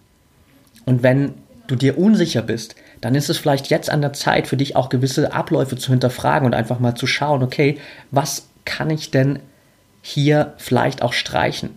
[0.86, 1.34] Und wenn
[1.68, 4.90] du dir unsicher bist, dann ist es vielleicht jetzt an der Zeit für dich auch
[4.90, 7.80] gewisse Abläufe zu hinterfragen und einfach mal zu schauen, okay,
[8.12, 9.40] was kann ich denn
[10.02, 11.72] hier vielleicht auch streichen?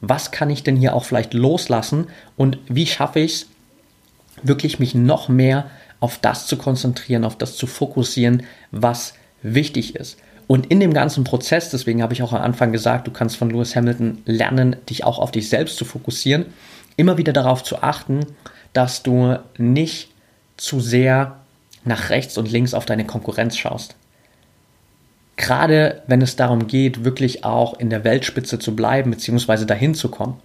[0.00, 3.46] Was kann ich denn hier auch vielleicht loslassen und wie schaffe ich es,
[4.42, 10.18] wirklich mich noch mehr auf das zu konzentrieren, auf das zu fokussieren, was wichtig ist.
[10.46, 13.50] Und in dem ganzen Prozess, deswegen habe ich auch am Anfang gesagt, du kannst von
[13.50, 16.46] Lewis Hamilton lernen, dich auch auf dich selbst zu fokussieren,
[16.96, 18.26] immer wieder darauf zu achten,
[18.72, 20.10] dass du nicht
[20.56, 21.38] zu sehr
[21.84, 23.96] nach rechts und links auf deine Konkurrenz schaust.
[25.36, 29.64] Gerade wenn es darum geht, wirklich auch in der Weltspitze zu bleiben bzw.
[29.64, 30.40] dahin zu kommen,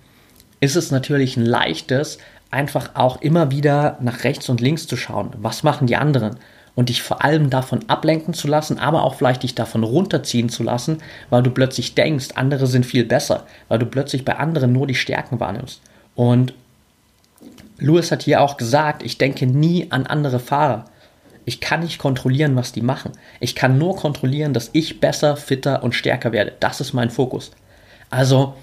[0.62, 2.17] ist es natürlich ein leichtes,
[2.51, 5.31] einfach auch immer wieder nach rechts und links zu schauen.
[5.38, 6.38] Was machen die anderen?
[6.79, 10.63] Und dich vor allem davon ablenken zu lassen, aber auch vielleicht dich davon runterziehen zu
[10.63, 14.87] lassen, weil du plötzlich denkst, andere sind viel besser, weil du plötzlich bei anderen nur
[14.87, 15.81] die Stärken wahrnimmst.
[16.15, 16.53] Und
[17.79, 20.85] Lewis hat hier auch gesagt, ich denke nie an andere Fahrer.
[21.43, 23.11] Ich kann nicht kontrollieren, was die machen.
[23.41, 26.53] Ich kann nur kontrollieren, dass ich besser, fitter und stärker werde.
[26.61, 27.51] Das ist mein Fokus.
[28.09, 28.53] Also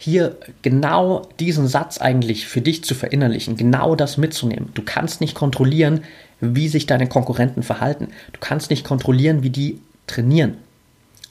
[0.00, 4.70] hier genau diesen Satz eigentlich für dich zu verinnerlichen, genau das mitzunehmen.
[4.74, 6.02] Du kannst nicht kontrollieren,
[6.40, 8.08] wie sich deine Konkurrenten verhalten.
[8.32, 10.56] Du kannst nicht kontrollieren, wie die trainieren.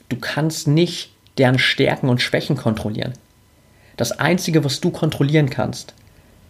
[0.08, 3.12] Du kannst nicht deren Stärken und Schwächen kontrollieren.
[3.96, 5.94] Das Einzige, was du kontrollieren kannst,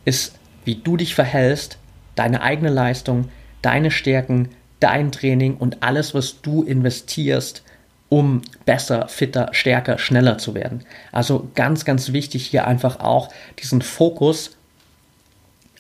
[0.05, 1.79] ist, wie du dich verhältst,
[2.15, 3.29] deine eigene Leistung,
[3.63, 7.63] deine Stärken, dein Training und alles, was du investierst,
[8.09, 10.85] um besser, fitter, stärker, schneller zu werden.
[11.13, 13.31] Also ganz, ganz wichtig hier einfach auch
[13.63, 14.57] diesen Fokus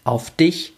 [0.04, 0.72] auf dich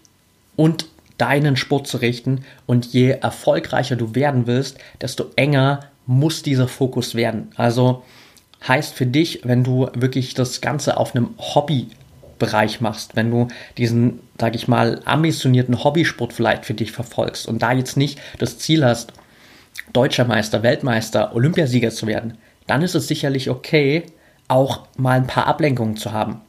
[0.56, 0.86] und
[1.22, 2.44] deinen Sport zu richten.
[2.66, 7.52] Und je erfolgreicher du werden willst, desto enger muss dieser Fokus werden.
[7.54, 8.02] Also
[8.66, 13.46] heißt für dich, wenn du wirklich das Ganze auf einem Hobbybereich machst, wenn du
[13.78, 18.58] diesen, sag ich mal, ambitionierten Hobbysport vielleicht für dich verfolgst und da jetzt nicht das
[18.58, 19.12] Ziel hast,
[19.92, 24.04] Deutscher Meister, Weltmeister, Olympiasieger zu werden, dann ist es sicherlich okay,
[24.48, 26.40] auch mal ein paar Ablenkungen zu haben.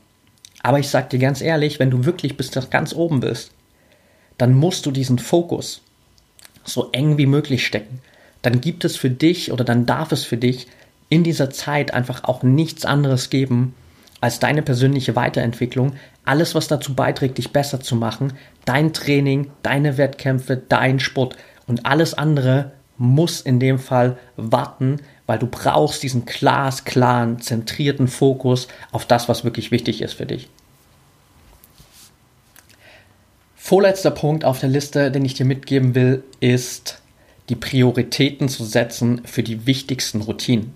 [0.63, 3.51] Aber ich sag dir ganz ehrlich, wenn du wirklich bis ganz oben bist,
[4.37, 5.81] dann musst du diesen Fokus
[6.63, 7.99] so eng wie möglich stecken.
[8.41, 10.67] Dann gibt es für dich oder dann darf es für dich
[11.09, 13.73] in dieser Zeit einfach auch nichts anderes geben
[14.21, 15.93] als deine persönliche Weiterentwicklung,
[16.23, 21.35] alles, was dazu beiträgt, dich besser zu machen, dein Training, deine Wettkämpfe, dein Sport
[21.67, 28.67] und alles andere muss in dem Fall warten, weil du brauchst diesen glasklaren, zentrierten Fokus
[28.91, 30.49] auf das, was wirklich wichtig ist für dich.
[33.65, 37.01] Vorletzter Punkt auf der Liste, den ich dir mitgeben will, ist
[37.47, 40.73] die Prioritäten zu setzen für die wichtigsten Routinen.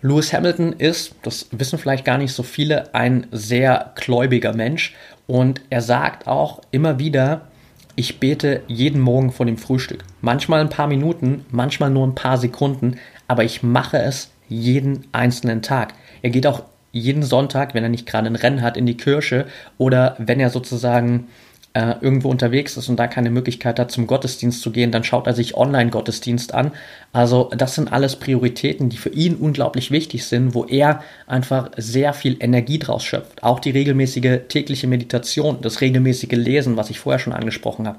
[0.00, 4.94] Lewis Hamilton ist, das wissen vielleicht gar nicht so viele, ein sehr gläubiger Mensch
[5.26, 7.48] und er sagt auch immer wieder,
[7.96, 10.04] ich bete jeden Morgen vor dem Frühstück.
[10.20, 15.60] Manchmal ein paar Minuten, manchmal nur ein paar Sekunden, aber ich mache es jeden einzelnen
[15.60, 15.94] Tag.
[16.22, 19.46] Er geht auch jeden Sonntag, wenn er nicht gerade ein Rennen hat, in die Kirche
[19.76, 21.26] oder wenn er sozusagen
[21.74, 25.26] äh, irgendwo unterwegs ist und da keine Möglichkeit hat, zum Gottesdienst zu gehen, dann schaut
[25.26, 26.70] er sich Online-Gottesdienst an.
[27.12, 32.12] Also das sind alles Prioritäten, die für ihn unglaublich wichtig sind, wo er einfach sehr
[32.12, 33.42] viel Energie draus schöpft.
[33.42, 37.98] Auch die regelmäßige tägliche Meditation, das regelmäßige Lesen, was ich vorher schon angesprochen habe.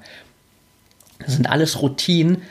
[1.19, 2.43] Das sind alles Routinen,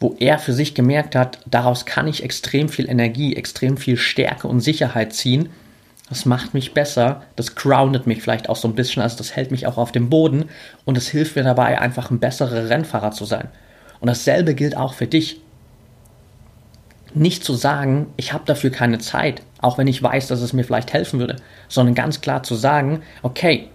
[0.00, 4.48] wo er für sich gemerkt hat, daraus kann ich extrem viel Energie, extrem viel Stärke
[4.48, 5.48] und Sicherheit ziehen.
[6.12, 9.50] Das macht mich besser, das groundet mich vielleicht auch so ein bisschen, also das hält
[9.50, 10.50] mich auch auf dem Boden
[10.84, 13.48] und es hilft mir dabei, einfach ein besserer Rennfahrer zu sein.
[13.98, 15.40] Und dasselbe gilt auch für dich.
[17.14, 20.64] Nicht zu sagen, ich habe dafür keine Zeit, auch wenn ich weiß, dass es mir
[20.64, 21.36] vielleicht helfen würde,
[21.68, 23.70] sondern ganz klar zu sagen, okay,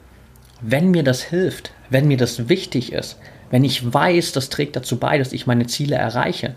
[0.61, 3.17] wenn mir das hilft, wenn mir das wichtig ist,
[3.49, 6.53] wenn ich weiß, das trägt dazu bei, dass ich meine Ziele erreiche,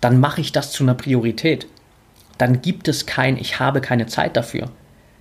[0.00, 1.68] dann mache ich das zu einer Priorität.
[2.38, 4.70] Dann gibt es kein, ich habe keine Zeit dafür,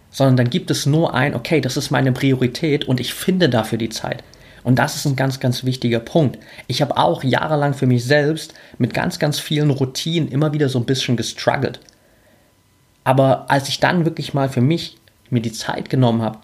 [0.10, 3.78] sondern dann gibt es nur ein, okay, das ist meine Priorität und ich finde dafür
[3.78, 4.24] die Zeit.
[4.64, 6.38] Und das ist ein ganz, ganz wichtiger Punkt.
[6.68, 10.80] Ich habe auch jahrelang für mich selbst mit ganz, ganz vielen Routinen immer wieder so
[10.80, 11.80] ein bisschen gestruggelt.
[13.04, 14.98] Aber als ich dann wirklich mal für mich
[15.32, 16.40] mir die Zeit genommen habe,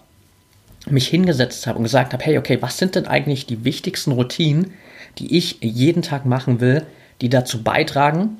[0.90, 4.72] mich hingesetzt habe und gesagt habe, hey, okay, was sind denn eigentlich die wichtigsten Routinen,
[5.18, 6.84] die ich jeden Tag machen will,
[7.20, 8.38] die dazu beitragen,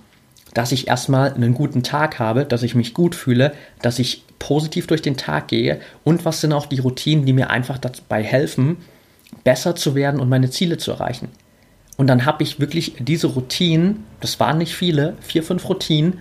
[0.55, 4.87] dass ich erstmal einen guten Tag habe, dass ich mich gut fühle, dass ich positiv
[4.87, 8.79] durch den Tag gehe und was sind auch die Routinen, die mir einfach dabei helfen,
[9.45, 11.29] besser zu werden und meine Ziele zu erreichen.
[11.97, 16.21] Und dann habe ich wirklich diese Routinen, das waren nicht viele, vier, fünf Routinen,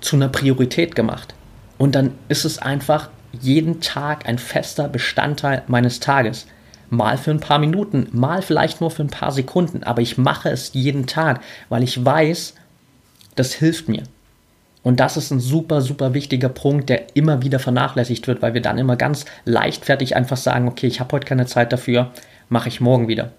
[0.00, 1.34] zu einer Priorität gemacht.
[1.78, 6.46] Und dann ist es einfach jeden Tag ein fester Bestandteil meines Tages.
[6.90, 10.50] Mal für ein paar Minuten, mal vielleicht nur für ein paar Sekunden, aber ich mache
[10.50, 12.54] es jeden Tag, weil ich weiß,
[13.34, 14.02] das hilft mir.
[14.82, 18.62] Und das ist ein super, super wichtiger Punkt, der immer wieder vernachlässigt wird, weil wir
[18.62, 22.10] dann immer ganz leichtfertig einfach sagen, okay, ich habe heute keine Zeit dafür,
[22.48, 23.30] mache ich morgen wieder.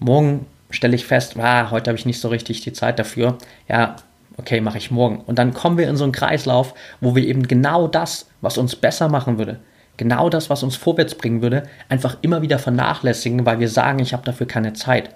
[0.00, 3.38] Morgen stelle ich fest, ah, heute habe ich nicht so richtig die Zeit dafür.
[3.68, 3.96] Ja,
[4.36, 5.20] okay, mache ich morgen.
[5.20, 8.74] Und dann kommen wir in so einen Kreislauf, wo wir eben genau das, was uns
[8.74, 9.60] besser machen würde,
[9.96, 14.12] genau das, was uns vorwärts bringen würde, einfach immer wieder vernachlässigen, weil wir sagen, ich
[14.12, 15.10] habe dafür keine Zeit.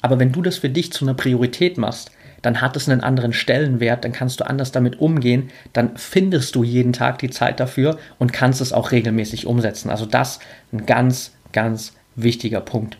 [0.00, 3.32] Aber wenn du das für dich zu einer Priorität machst, dann hat es einen anderen
[3.32, 7.98] Stellenwert, dann kannst du anders damit umgehen, dann findest du jeden Tag die Zeit dafür
[8.18, 9.90] und kannst es auch regelmäßig umsetzen.
[9.90, 10.38] Also das
[10.72, 12.96] ein ganz, ganz wichtiger Punkt.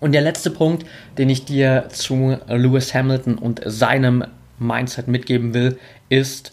[0.00, 0.84] Und der letzte Punkt,
[1.16, 4.24] den ich dir zu Lewis Hamilton und seinem
[4.58, 6.52] Mindset mitgeben will, ist,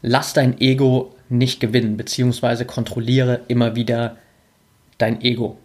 [0.00, 4.16] lass dein Ego nicht gewinnen, beziehungsweise kontrolliere immer wieder
[4.98, 5.58] dein Ego.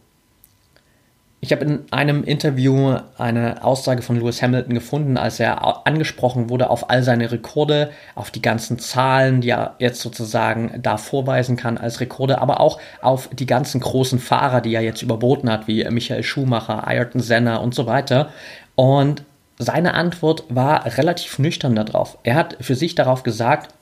[1.47, 6.69] Ich habe in einem Interview eine Aussage von Lewis Hamilton gefunden, als er angesprochen wurde
[6.69, 11.77] auf all seine Rekorde, auf die ganzen Zahlen, die er jetzt sozusagen da vorweisen kann
[11.77, 15.89] als Rekorde, aber auch auf die ganzen großen Fahrer, die er jetzt überboten hat, wie
[15.89, 18.27] Michael Schumacher, Ayrton Senna und so weiter.
[18.75, 19.23] Und
[19.57, 22.17] seine Antwort war relativ nüchtern darauf.
[22.23, 23.73] Er hat für sich darauf gesagt,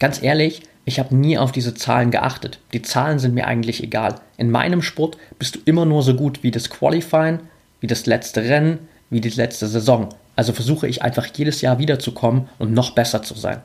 [0.00, 2.58] ganz ehrlich, ich habe nie auf diese Zahlen geachtet.
[2.72, 4.16] Die Zahlen sind mir eigentlich egal.
[4.36, 7.38] In meinem Sport bist du immer nur so gut wie das Qualifying,
[7.78, 10.08] wie das letzte Rennen, wie die letzte Saison.
[10.34, 13.62] Also versuche ich einfach jedes Jahr wiederzukommen und noch besser zu sein.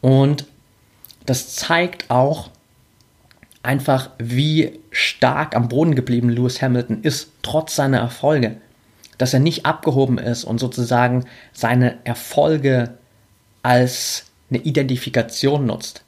[0.00, 0.46] Und
[1.26, 2.50] das zeigt auch
[3.62, 8.56] einfach, wie stark am Boden geblieben Lewis Hamilton ist, trotz seiner Erfolge.
[9.18, 12.94] Dass er nicht abgehoben ist und sozusagen seine Erfolge
[13.62, 16.06] als eine Identifikation nutzt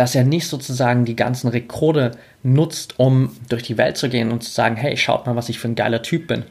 [0.00, 4.42] dass er nicht sozusagen die ganzen Rekorde nutzt, um durch die Welt zu gehen und
[4.42, 6.44] zu sagen, hey, schaut mal, was ich für ein geiler Typ bin,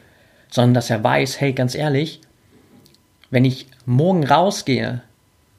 [0.50, 2.20] sondern dass er weiß, hey, ganz ehrlich,
[3.30, 5.02] wenn ich morgen rausgehe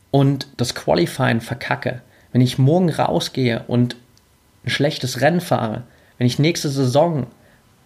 [0.09, 3.97] und das Qualifying verkacke, wenn ich morgen rausgehe und
[4.63, 5.83] ein schlechtes Rennen fahre,
[6.17, 7.27] wenn ich nächste Saison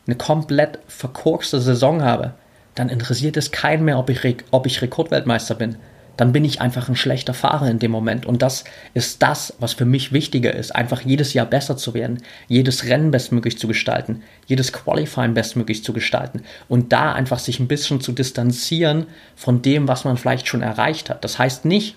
[0.06, 2.36] eine komplett verkorkste Saison habe,
[2.76, 4.20] dann interessiert es keinen mehr, ob ich,
[4.52, 5.78] ob ich Rekordweltmeister bin
[6.18, 8.26] dann bin ich einfach ein schlechter Fahrer in dem Moment.
[8.26, 12.22] Und das ist das, was für mich wichtiger ist, einfach jedes Jahr besser zu werden,
[12.48, 17.68] jedes Rennen bestmöglich zu gestalten, jedes Qualifying bestmöglich zu gestalten und da einfach sich ein
[17.68, 21.24] bisschen zu distanzieren von dem, was man vielleicht schon erreicht hat.
[21.24, 21.96] Das heißt nicht,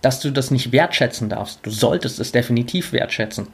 [0.00, 1.60] dass du das nicht wertschätzen darfst.
[1.62, 3.48] Du solltest es definitiv wertschätzen.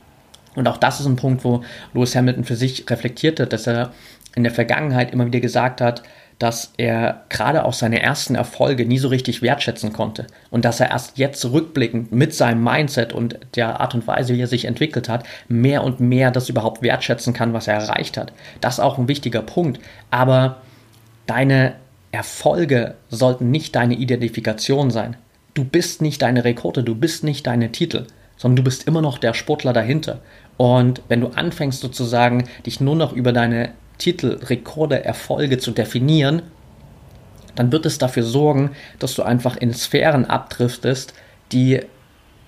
[0.54, 3.92] Und auch das ist ein Punkt, wo Lewis Hamilton für sich reflektiert hat, dass er
[4.36, 6.02] in der Vergangenheit immer wieder gesagt hat,
[6.38, 10.90] dass er gerade auch seine ersten Erfolge nie so richtig wertschätzen konnte und dass er
[10.90, 15.08] erst jetzt rückblickend mit seinem Mindset und der Art und Weise, wie er sich entwickelt
[15.08, 18.32] hat, mehr und mehr das überhaupt wertschätzen kann, was er erreicht hat.
[18.60, 19.80] Das ist auch ein wichtiger Punkt.
[20.10, 20.62] Aber
[21.26, 21.74] deine
[22.10, 25.16] Erfolge sollten nicht deine Identifikation sein.
[25.54, 29.18] Du bist nicht deine Rekorde, du bist nicht deine Titel, sondern du bist immer noch
[29.18, 30.20] der Sportler dahinter.
[30.56, 36.42] Und wenn du anfängst sozusagen, dich nur noch über deine Titel, Rekorde, Erfolge zu definieren,
[37.54, 41.14] dann wird es dafür sorgen, dass du einfach in Sphären abdriftest,
[41.52, 41.80] die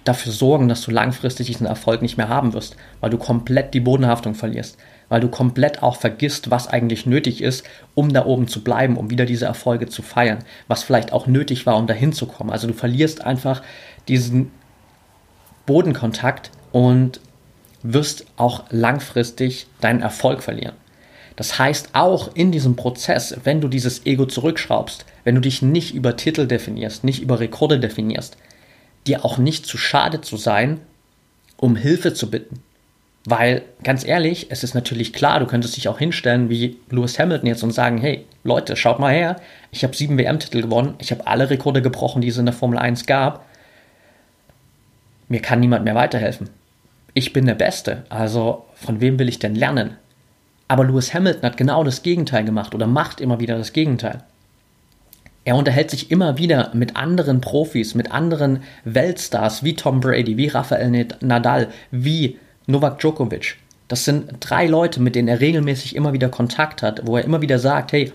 [0.05, 3.81] dafür sorgen, dass du langfristig diesen Erfolg nicht mehr haben wirst, weil du komplett die
[3.81, 4.79] Bodenhaftung verlierst,
[5.09, 9.11] weil du komplett auch vergisst, was eigentlich nötig ist, um da oben zu bleiben, um
[9.11, 12.51] wieder diese Erfolge zu feiern, was vielleicht auch nötig war, um dahin zu kommen.
[12.51, 13.63] Also du verlierst einfach
[14.07, 14.53] diesen
[15.67, 17.21] Bodenkontakt und
[17.83, 20.75] wirst auch langfristig deinen Erfolg verlieren.
[21.37, 25.95] Das heißt, auch in diesem Prozess, wenn du dieses Ego zurückschraubst, wenn du dich nicht
[25.95, 28.39] über Titel definierst, nicht über Rekorde definierst,
[29.07, 30.81] dir auch nicht zu schade zu sein,
[31.59, 32.61] um Hilfe zu bitten.
[33.29, 37.49] Weil, ganz ehrlich, es ist natürlich klar, du könntest dich auch hinstellen wie Lewis Hamilton
[37.49, 39.37] jetzt und sagen, hey, Leute, schaut mal her,
[39.73, 42.79] ich habe sieben WM-Titel gewonnen, ich habe alle Rekorde gebrochen, die es in der Formel
[42.79, 43.45] 1 gab.
[45.29, 46.51] Mir kann niemand mehr weiterhelfen.
[47.15, 49.97] Ich bin der Beste, also von wem will ich denn lernen?
[50.69, 54.23] Aber Lewis Hamilton hat genau das Gegenteil gemacht oder macht immer wieder das Gegenteil.
[55.45, 60.49] Er unterhält sich immer wieder mit anderen Profis, mit anderen Weltstars wie Tom Brady, wie
[60.49, 63.57] Rafael Nadal, wie Novak Djokovic.
[63.87, 67.43] Das sind drei Leute, mit denen er regelmäßig immer wieder Kontakt hat, wo er immer
[67.43, 68.13] wieder sagt, hey,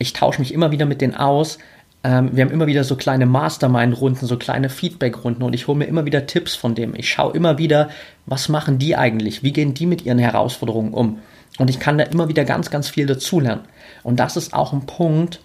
[0.00, 1.58] ich tausche mich immer wieder mit denen aus.
[2.02, 5.84] Ähm, wir haben immer wieder so kleine Mastermind-Runden, so kleine Feedback-Runden und ich hole mir
[5.84, 6.96] immer wieder Tipps von dem.
[6.96, 7.88] Ich schaue immer wieder,
[8.26, 9.44] was machen die eigentlich?
[9.44, 11.20] Wie gehen die mit ihren Herausforderungen um?
[11.58, 13.64] Und ich kann da immer wieder ganz, ganz viel dazulernen.
[14.02, 15.40] Und das ist auch ein Punkt,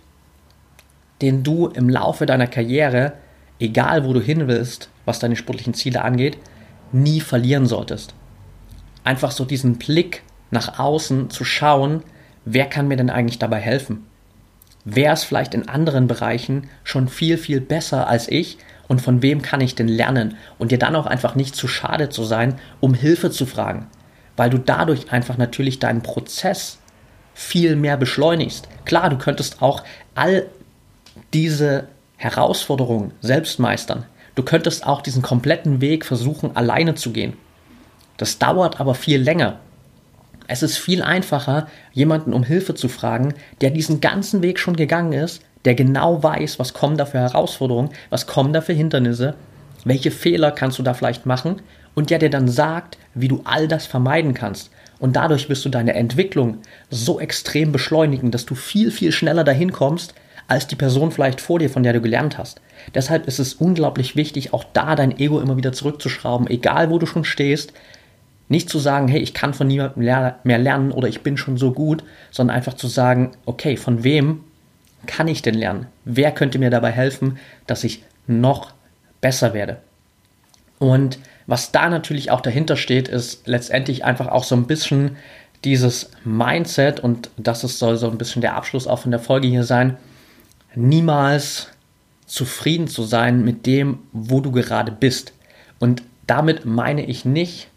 [1.22, 3.13] den du im Laufe deiner Karriere,
[3.60, 6.38] egal wo du hin willst, was deine sportlichen Ziele angeht,
[6.91, 8.13] nie verlieren solltest.
[9.04, 12.04] Einfach so diesen Blick nach außen zu schauen,
[12.45, 14.06] wer kann mir denn eigentlich dabei helfen?
[14.86, 19.41] Wer ist vielleicht in anderen Bereichen schon viel, viel besser als ich und von wem
[19.41, 20.38] kann ich denn lernen?
[20.58, 23.88] Und dir dann auch einfach nicht zu schade zu sein, um Hilfe zu fragen
[24.39, 26.80] weil du dadurch einfach natürlich deinen Prozess
[27.34, 28.69] viel mehr beschleunigst.
[28.86, 29.84] Klar, du könntest auch
[30.15, 30.45] all
[31.34, 34.06] diese Herausforderungen selbst meistern.
[34.36, 37.34] Du könntest auch diesen kompletten Weg versuchen, alleine zu gehen.
[38.15, 39.60] Das dauert aber viel länger.
[40.47, 45.12] Es ist viel einfacher, jemanden um Hilfe zu fragen, der diesen ganzen Weg schon gegangen
[45.12, 49.36] ist, der genau weiß, was kommen da für Herausforderungen, was kommen da für Hindernisse,
[49.84, 51.62] welche Fehler kannst du da vielleicht machen
[51.95, 54.71] und der dir dann sagt, wie du all das vermeiden kannst.
[54.99, 56.58] Und dadurch wirst du deine Entwicklung
[56.89, 60.13] so extrem beschleunigen, dass du viel, viel schneller dahin kommst,
[60.47, 62.60] als die Person vielleicht vor dir, von der du gelernt hast.
[62.95, 67.06] Deshalb ist es unglaublich wichtig, auch da dein Ego immer wieder zurückzuschrauben, egal wo du
[67.06, 67.71] schon stehst.
[68.47, 70.04] Nicht zu sagen, hey, ich kann von niemandem
[70.43, 74.43] mehr lernen oder ich bin schon so gut, sondern einfach zu sagen, okay, von wem
[75.06, 75.86] kann ich denn lernen?
[76.04, 78.73] Wer könnte mir dabei helfen, dass ich noch
[79.21, 79.78] besser werde?
[80.80, 85.17] Und was da natürlich auch dahinter steht, ist letztendlich einfach auch so ein bisschen
[85.63, 89.47] dieses Mindset und das ist, soll so ein bisschen der Abschluss auch von der Folge
[89.47, 89.97] hier sein,
[90.75, 91.69] niemals
[92.27, 95.33] zufrieden zu sein mit dem, wo du gerade bist.
[95.79, 97.69] Und damit meine ich nicht,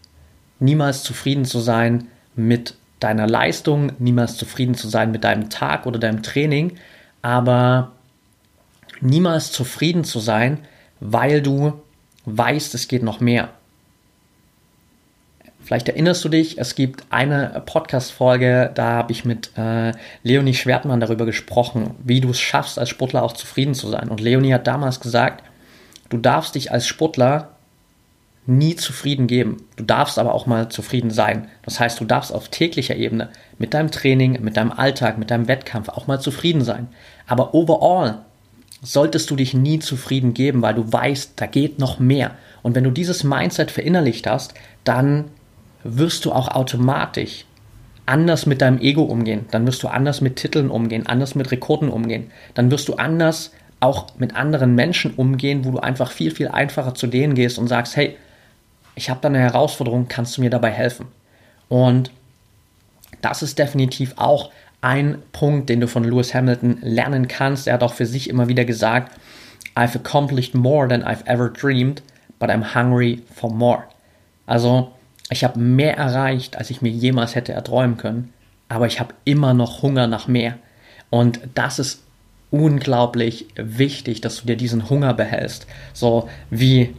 [0.60, 5.98] niemals zufrieden zu sein mit deiner Leistung, niemals zufrieden zu sein mit deinem Tag oder
[5.98, 6.76] deinem Training,
[7.22, 7.92] aber
[9.00, 10.58] niemals zufrieden zu sein,
[11.00, 11.72] weil du
[12.26, 13.48] weißt, es geht noch mehr.
[15.64, 21.00] Vielleicht erinnerst du dich, es gibt eine Podcast-Folge, da habe ich mit äh, Leonie Schwertmann
[21.00, 24.08] darüber gesprochen, wie du es schaffst, als Sportler auch zufrieden zu sein.
[24.08, 25.44] Und Leonie hat damals gesagt,
[26.08, 27.50] du darfst dich als Sportler
[28.44, 29.58] nie zufrieden geben.
[29.76, 31.48] Du darfst aber auch mal zufrieden sein.
[31.64, 35.46] Das heißt, du darfst auf täglicher Ebene mit deinem Training, mit deinem Alltag, mit deinem
[35.46, 36.88] Wettkampf auch mal zufrieden sein.
[37.28, 38.18] Aber overall
[38.82, 42.32] solltest du dich nie zufrieden geben, weil du weißt, da geht noch mehr.
[42.62, 45.26] Und wenn du dieses Mindset verinnerlicht hast, dann
[45.84, 47.44] wirst du auch automatisch
[48.06, 49.46] anders mit deinem Ego umgehen.
[49.50, 52.30] Dann wirst du anders mit Titeln umgehen, anders mit Rekorden umgehen.
[52.54, 56.94] Dann wirst du anders auch mit anderen Menschen umgehen, wo du einfach viel, viel einfacher
[56.94, 58.16] zu denen gehst und sagst, hey,
[58.94, 61.06] ich habe da eine Herausforderung, kannst du mir dabei helfen?
[61.68, 62.10] Und
[63.22, 64.50] das ist definitiv auch
[64.82, 67.66] ein Punkt, den du von Lewis Hamilton lernen kannst.
[67.66, 69.12] Er hat auch für sich immer wieder gesagt,
[69.74, 72.02] I've accomplished more than I've ever dreamed,
[72.38, 73.84] but I'm hungry for more.
[74.46, 74.92] Also
[75.32, 78.32] ich habe mehr erreicht, als ich mir jemals hätte erträumen können,
[78.68, 80.58] aber ich habe immer noch Hunger nach mehr.
[81.10, 82.02] Und das ist
[82.50, 85.66] unglaublich wichtig, dass du dir diesen Hunger behältst.
[85.92, 86.94] So wie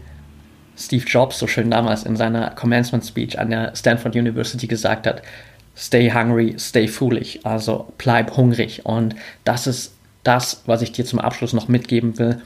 [0.76, 5.22] Steve Jobs so schön damals in seiner Commencement Speech an der Stanford University gesagt hat,
[5.76, 8.86] stay hungry, stay foolish, also bleib hungrig.
[8.86, 12.42] Und das ist das, was ich dir zum Abschluss noch mitgeben will,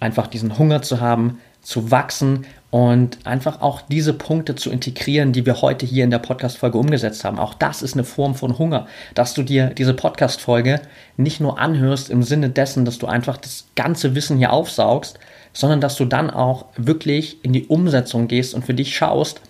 [0.00, 5.46] einfach diesen Hunger zu haben, zu wachsen und einfach auch diese Punkte zu integrieren, die
[5.46, 7.38] wir heute hier in der Podcast-Folge umgesetzt haben.
[7.38, 10.80] Auch das ist eine Form von Hunger, dass du dir diese Podcast-Folge
[11.16, 15.20] nicht nur anhörst im Sinne dessen, dass du einfach das ganze Wissen hier aufsaugst,
[15.52, 19.40] sondern dass du dann auch wirklich in die Umsetzung gehst und für dich schaust,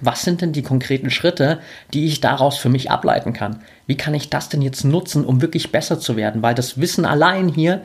[0.00, 1.60] Was sind denn die konkreten Schritte,
[1.92, 3.60] die ich daraus für mich ableiten kann?
[3.86, 6.42] Wie kann ich das denn jetzt nutzen, um wirklich besser zu werden?
[6.42, 7.82] Weil das Wissen allein hier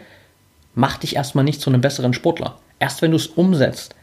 [0.74, 2.58] macht dich erstmal nicht zu einem besseren Sportler.
[2.80, 3.93] Erst wenn du es umsetzt,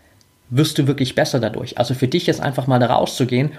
[0.51, 1.79] wirst du wirklich besser dadurch.
[1.79, 3.53] Also für dich ist einfach mal da rauszugehen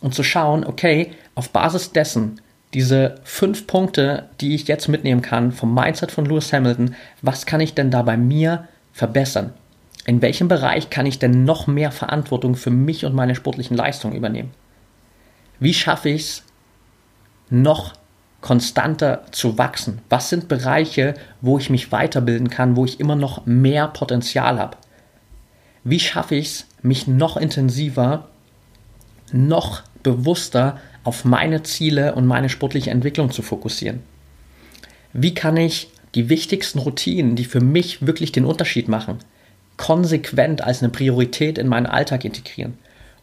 [0.00, 2.40] und zu schauen, okay, auf Basis dessen,
[2.74, 7.60] diese fünf Punkte, die ich jetzt mitnehmen kann vom Mindset von Lewis Hamilton, was kann
[7.60, 9.54] ich denn da bei mir verbessern?
[10.06, 14.16] In welchem Bereich kann ich denn noch mehr Verantwortung für mich und meine sportlichen Leistungen
[14.16, 14.50] übernehmen?
[15.60, 16.42] Wie schaffe ich es,
[17.48, 17.94] noch
[18.40, 20.02] konstanter zu wachsen?
[20.10, 24.76] Was sind Bereiche, wo ich mich weiterbilden kann, wo ich immer noch mehr Potenzial habe?
[25.84, 28.28] Wie schaffe ich es, mich noch intensiver,
[29.32, 34.00] noch bewusster auf meine Ziele und meine sportliche Entwicklung zu fokussieren?
[35.12, 39.18] Wie kann ich die wichtigsten Routinen, die für mich wirklich den Unterschied machen,
[39.76, 42.78] konsequent als eine Priorität in meinen Alltag integrieren?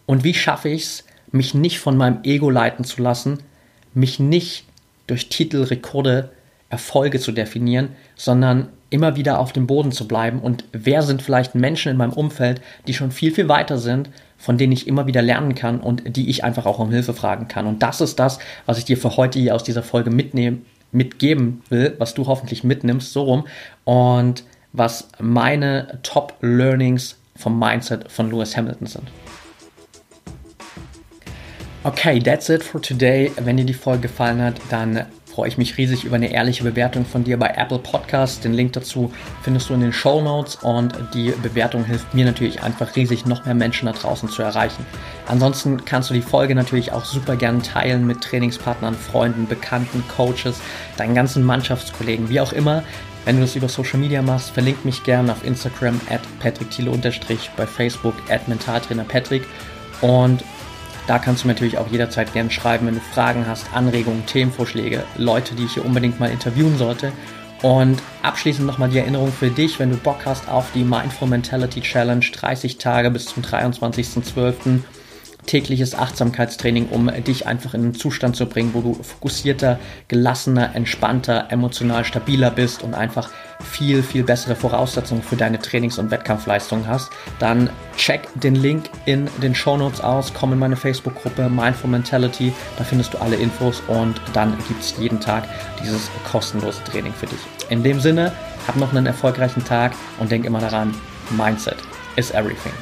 [0.05, 3.39] Und wie schaffe ich es, mich nicht von meinem Ego leiten zu lassen,
[3.93, 4.66] mich nicht
[5.07, 6.32] durch Titel, Rekorde,
[6.70, 11.56] Erfolge zu definieren, sondern immer wieder auf dem Boden zu bleiben und wer sind vielleicht
[11.56, 15.22] Menschen in meinem Umfeld, die schon viel, viel weiter sind, von denen ich immer wieder
[15.22, 17.68] lernen kann und die ich einfach auch um Hilfe fragen kann.
[17.68, 21.62] Und das ist das, was ich dir für heute hier aus dieser Folge mitnehmen, mitgeben
[21.70, 23.48] will, was du hoffentlich mitnimmst, so rum.
[23.86, 29.08] Und was meine Top Learnings vom Mindset von Lewis Hamilton sind.
[31.84, 33.32] Okay, that's it for today.
[33.42, 35.06] Wenn dir die Folge gefallen hat, dann
[35.42, 38.42] freue ich mich riesig über eine ehrliche Bewertung von dir bei Apple Podcasts.
[38.42, 39.12] Den Link dazu
[39.42, 43.44] findest du in den Show Notes und die Bewertung hilft mir natürlich einfach riesig, noch
[43.46, 44.86] mehr Menschen da draußen zu erreichen.
[45.26, 50.62] Ansonsten kannst du die Folge natürlich auch super gerne teilen mit Trainingspartnern, Freunden, Bekannten, Coaches,
[50.96, 52.84] deinen ganzen Mannschaftskollegen, wie auch immer.
[53.26, 56.92] Wenn du das über Social Media machst, verlink mich gerne auf Instagram at patrickthiele
[57.58, 59.48] bei Facebook at mentaltrainer Patrick
[60.02, 60.44] und
[61.08, 65.56] da kannst du natürlich auch jederzeit gerne schreiben, wenn du Fragen hast, Anregungen, Themenvorschläge, Leute,
[65.56, 67.12] die ich hier unbedingt mal interviewen sollte.
[67.62, 71.82] Und abschließend nochmal die Erinnerung für dich, wenn du Bock hast auf die Mindful Mentality
[71.82, 74.80] Challenge 30 Tage bis zum 23.12
[75.46, 81.48] tägliches Achtsamkeitstraining, um dich einfach in einen Zustand zu bringen, wo du fokussierter, gelassener, entspannter,
[81.50, 83.30] emotional stabiler bist und einfach
[83.64, 89.30] viel, viel bessere Voraussetzungen für deine Trainings- und Wettkampfleistungen hast, dann check den Link in
[89.42, 93.82] den Show Notes aus, komm in meine Facebook-Gruppe Mindful Mentality, da findest du alle Infos
[93.88, 95.44] und dann gibt es jeden Tag
[95.82, 97.39] dieses kostenlose Training für dich.
[97.70, 98.32] In dem Sinne,
[98.68, 100.94] hab noch einen erfolgreichen Tag und denk immer daran,
[101.32, 101.78] Mindset
[102.16, 102.74] is everything.